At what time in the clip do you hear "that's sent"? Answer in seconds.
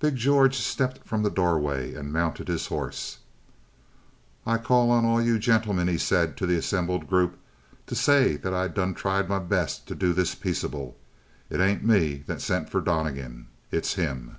12.26-12.70